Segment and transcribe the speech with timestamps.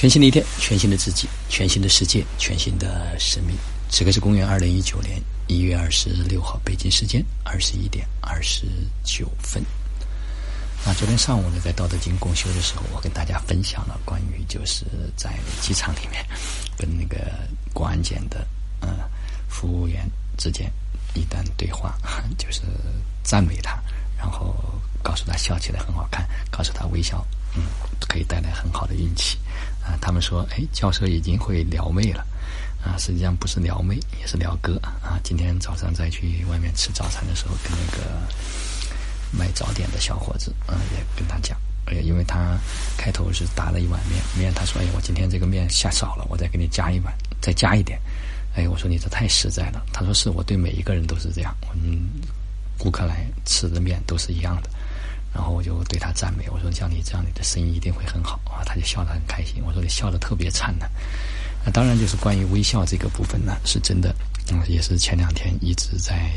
[0.00, 3.54] 全新的一天，全新的自己，全新的世界，全新的生命。
[3.90, 8.64] 此刻是公元二零一九年一月二十六号，北京时间二十一点二十
[9.04, 9.62] 九分。
[10.86, 14.86] 那昨天上午呢，在道德经共修的时候，我跟大家分享了关于就是
[15.18, 16.24] 在机场里面
[16.78, 17.30] 跟那个
[17.74, 18.46] 过安检的
[18.80, 18.88] 嗯
[19.50, 20.72] 服务员之间
[21.12, 21.94] 一段对话，
[22.38, 22.62] 就是
[23.22, 23.78] 赞美他，
[24.16, 24.56] 然后
[25.02, 27.22] 告诉他笑起来很好看，告诉他微笑
[27.56, 27.62] 嗯
[28.08, 29.38] 可以带来很好的运气。
[29.84, 32.26] 啊，他们说，哎，教授已经会撩妹了，
[32.84, 35.18] 啊，实际上不是撩妹，也是撩哥啊。
[35.24, 38.10] 今天早上再去外面吃早餐的时候，跟那个
[39.30, 42.58] 卖早点的小伙子，啊，也跟他讲，哎，因为他
[42.98, 47.98] 开头是打了一碗面，面他说，哎，我今天这个面下少了，我再给你加一碗，再加一点。
[48.54, 49.82] 哎，我说你这太实在了。
[49.92, 51.98] 他说是我对每一个人都是这样，我们
[52.76, 54.68] 顾客来吃的面都是一样的。
[55.32, 58.64] 然后我就对他赞美，我说像你这样，你的生意一定会很好啊！
[58.64, 59.62] 他就笑得很开心。
[59.64, 60.90] 我说你笑得特别灿烂。
[61.64, 64.14] 那当然就是关于微笑这个部分呢，是真的，
[64.50, 66.30] 嗯，也是前两天一直在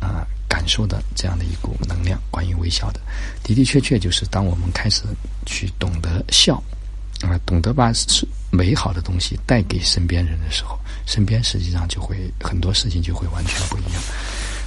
[0.00, 2.20] 啊感受的这样的一股能量。
[2.30, 3.00] 关于微笑的
[3.42, 5.02] 的的确确，就是当我们开始
[5.46, 6.62] 去懂得笑
[7.22, 14.02] 啊，懂得把是美好的东西带给身边人的时候，身边实际上就会很多事情就会完全不一样。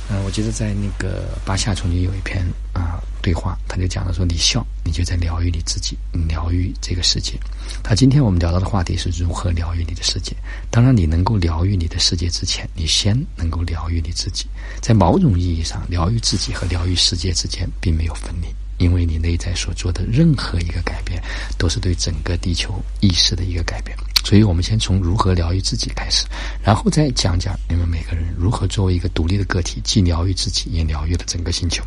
[0.10, 7.40] 嗯，我记得在那个巴夏曾经有一篇啊对话，他就讲了说：“你笑，你就在疗愈你自己，疗愈这个世界。”
[7.84, 10.36] 他今天我们聊到的话题是如何疗愈你的世界。
[10.70, 14.48] 当然，你能够疗愈你的世界之前，你先能够疗愈你自己。
[14.82, 18.48] 在某种意义上，疗愈自己和疗愈世界之间并没有分离，
[18.82, 21.22] 因为你内在所做的任何一个改变，
[21.56, 23.96] 都是对整个地球意识的一个改变。
[24.26, 26.26] 所以我们先从如何疗愈自己开始，
[26.64, 31.84] 然后再讲讲你们每个人如何作为一个独立的个体，既疗愈自己，也疗愈了整个星球。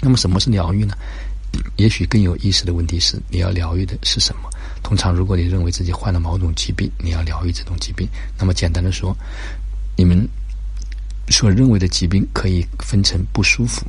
[0.00, 0.94] 那么什么是疗愈呢？
[1.76, 4.48] 也许更有意思的问题是，你要疗愈的是什么？
[4.82, 8.08] 通常，如果你认为自己患了某种疾病，你要疗愈这种疾病。
[8.38, 9.14] 那么简单的说，
[9.96, 10.26] 你们
[11.28, 13.84] 所认为的疾病可以分成不舒服。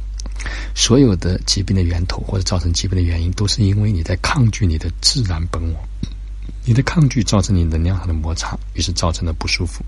[0.76, 5.80] 所有的疾病的源头或者造成疾病的原因，都是因为你在抗拒你的自然本我。
[6.64, 9.84] 你的抗拒造成你能量上的摩擦，于是造成了不舒服。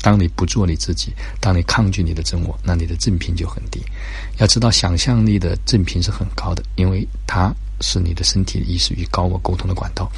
[0.00, 3.80] 当你不做你自己，当你抗拒你的真我，那你的正频就很低。
[4.38, 7.54] 要知道，想象力的正频是很高的，因为它。
[7.82, 10.10] 是你的身体意识与高我沟通的管道，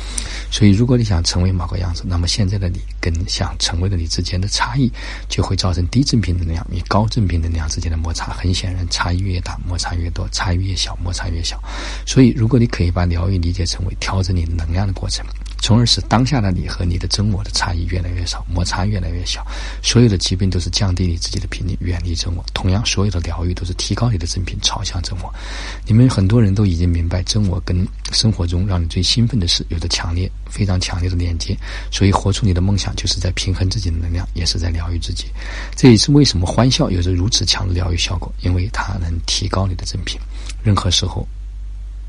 [0.51, 4.93] 所以如果你想成为某个样子，那么现在的你跟想成为的你之间的差异，
[5.29, 8.33] 就会造成低正频能量与高正频能量之间的摩擦。
[8.33, 11.59] 很显然，差异越大，摩擦越多；差异越小，摩擦越小。
[12.07, 15.25] 所以，如果你可以把疗愈理解成为调整你能量的过程。
[15.65, 19.43] 从而使当下的你和你的真我的差异越来越少，摩擦越来越小。
[19.83, 22.45] 所有的疾病都是降低你自己的频率，远离真我。
[22.53, 25.35] 同样，所有的疗愈都是提高你的真频，朝向真我。
[25.87, 31.57] 你们很多人都已经明白，真我跟生活中让你最兴奋的事有着强烈、非常强烈的连接。
[31.91, 35.29] 所以，活出你的梦想，就是在平衡自己的能量，也是在疗愈自己。
[35.75, 40.21] 这也是为什么欢笑有着如此强的疗愈效果，因为它能提高你的真频。
[40.63, 41.27] 任何时候。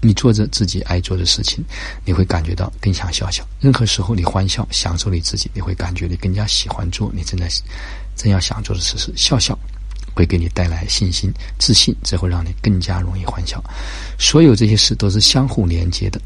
[0.01, 1.63] 你做着自己爱做的事情，
[2.03, 3.47] 你会感觉到更想笑笑。
[3.59, 7.47] 任何时候你欢笑，享受你自己，你会感觉你更加喜欢做你正在
[8.15, 8.97] 正要想做的事。
[9.15, 9.57] 笑笑
[10.13, 13.63] 会给你带来信心、自信，这会让你更加容易欢笑。
[14.19, 16.21] 所有这些事都是相互连接的。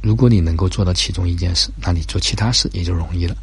[0.00, 3.36] 如果你能够做到其中一件事，那你做其他事也就容易了。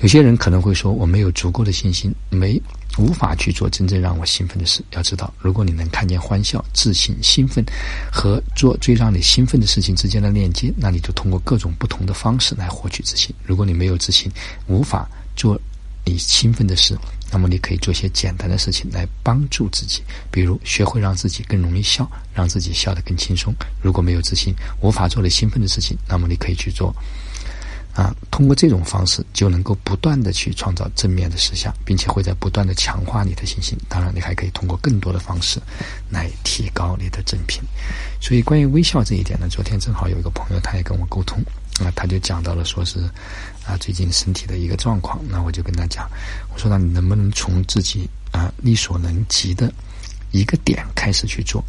[0.00, 2.60] 有些人可能会说：“我没有足够的信心，没。”
[2.96, 4.80] 无法去做真正让我兴奋的事。
[4.92, 7.64] 要知道，如果你能看见欢笑、自信、兴奋
[8.12, 13.34] 和做最让你兴奋的事情之间的链接，那你就通过各种不同的方式来获取自信。
[13.42, 14.30] 如果你没有自信，
[14.68, 15.60] 无法做
[16.04, 16.96] 你兴奋的事，
[17.34, 23.52] 那么你可以做些简单的事情来帮助自己，比如学会让自己更容易笑，让自己笑得更轻松。
[23.82, 26.94] 如果没有自信，无法做你兴奋的事情，那么你可以去做。
[27.92, 33.76] 啊，通过这种方式就能够不断的去创造正面的实相，并且会在不断的强化你的信心。
[33.88, 35.60] 当然，你还可以通过更多的方式
[36.10, 37.62] 来提高你的正品。
[38.20, 41.40] 所以，关于微笑这一点呢，昨天正好有一个朋友，他也跟我沟通，
[41.80, 42.98] 啊，他就讲到了说是
[43.66, 45.20] 啊最近身体的一个状况。
[45.28, 46.08] 那我就跟他讲，
[46.52, 49.72] 我说那你能不能从自己啊力所能及的
[50.32, 51.64] 一个点开始去做？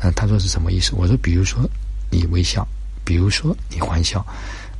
[0.00, 0.92] 啊，他说是什么意思？
[0.94, 1.68] 我说比如说
[2.10, 2.66] 你微笑，
[3.04, 4.24] 比如说你欢笑。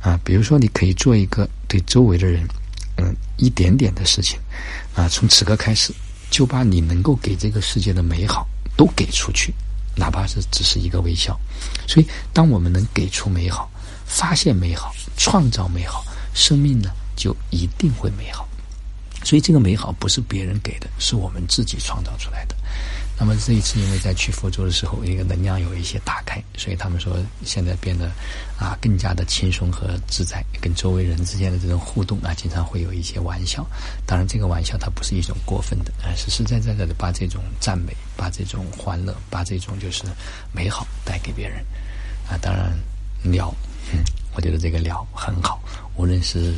[0.03, 2.45] 啊，比如说，你可以做一个对周围的人，
[2.97, 4.37] 嗯，一点点的事情，
[4.93, 5.93] 啊，从此刻开始，
[6.29, 9.53] 就把你能够给这个世界的美好都给出去，
[9.95, 11.39] 哪怕是只是一个微笑。
[11.87, 13.71] 所以，当我们能给出美好、
[14.13, 16.05] 发现美好、创造美好，
[16.35, 18.47] 生命呢，就一定会美好。
[19.23, 22.55] 所以，这个美好不是别人给的，是我们自己创造出来的。
[23.17, 28.11] 那么这一次，因为在去佛州的时候，一个能量有一些打开，所以他们说现在变得
[28.59, 33.65] 啊更加的轻松和自在，跟周围人之间的这种互动啊，经常会有一些玩笑。
[34.05, 40.03] 当然，这个玩笑它不是一种过分的，而实实在在的把这种赞美、把这种欢乐、把这种就是
[40.51, 41.63] 美好带给别人
[42.29, 42.37] 啊。
[42.41, 42.73] 当然，
[43.23, 43.53] 聊，
[44.35, 45.61] 我觉得这个聊很好，
[45.95, 46.53] 无论是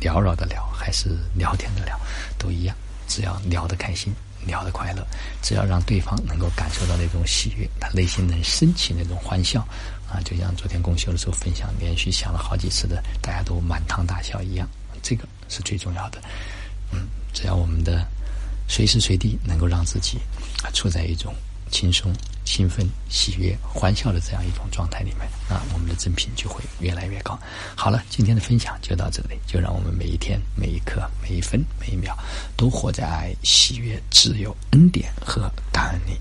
[0.00, 1.98] 缭绕的聊还是聊天的聊，
[2.38, 2.76] 都一样，
[3.08, 4.12] 只要聊得开心。
[4.44, 5.06] 聊的快乐，
[5.40, 9.60] 只要让对方能够感受到那种喜悦，他内心能升起那种欢笑，
[10.10, 14.68] 啊，就像昨天公休的时候分享，连续想了好几次的，大家都满堂大笑一样，
[15.00, 16.20] 这个是最重要的。
[16.90, 18.04] 嗯，只要我们的
[18.66, 20.18] 随时随地能够让自己
[20.74, 21.32] 处在一种
[21.70, 22.12] 轻松。
[22.54, 27.38] 兴奋、喜悦、欢笑的这样一种状态里面，那，我们的正品就会越来越高。
[27.74, 32.14] 好了，今天的分享就到这里，就让我们每一天、每一刻、每一分、每一秒，
[32.54, 36.20] 都活在喜悦、自由、恩典和感恩里。